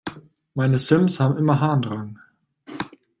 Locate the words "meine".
0.55-0.79